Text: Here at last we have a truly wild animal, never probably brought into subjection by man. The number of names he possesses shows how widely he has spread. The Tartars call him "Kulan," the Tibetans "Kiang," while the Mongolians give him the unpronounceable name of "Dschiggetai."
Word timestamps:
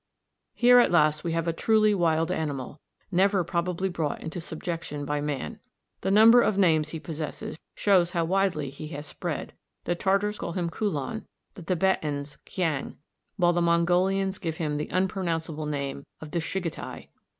Here 0.55 0.79
at 0.79 0.89
last 0.89 1.23
we 1.23 1.33
have 1.33 1.47
a 1.47 1.53
truly 1.53 1.93
wild 1.93 2.31
animal, 2.31 2.79
never 3.11 3.43
probably 3.43 3.87
brought 3.87 4.19
into 4.19 4.41
subjection 4.41 5.05
by 5.05 5.21
man. 5.21 5.59
The 5.99 6.09
number 6.09 6.41
of 6.41 6.57
names 6.57 6.89
he 6.89 6.99
possesses 6.99 7.59
shows 7.75 8.09
how 8.09 8.25
widely 8.25 8.71
he 8.71 8.87
has 8.97 9.05
spread. 9.05 9.53
The 9.83 9.93
Tartars 9.93 10.39
call 10.39 10.53
him 10.53 10.71
"Kulan," 10.71 11.27
the 11.53 11.61
Tibetans 11.61 12.39
"Kiang," 12.45 12.97
while 13.37 13.53
the 13.53 13.61
Mongolians 13.61 14.39
give 14.39 14.57
him 14.57 14.77
the 14.77 14.89
unpronounceable 14.89 15.67
name 15.67 16.07
of 16.19 16.31
"Dschiggetai." 16.31 17.09